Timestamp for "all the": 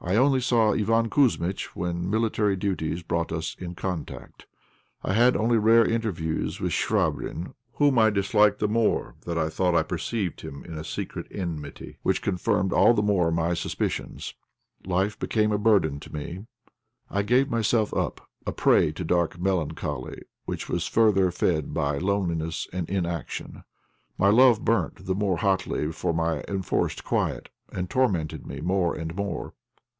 12.72-13.02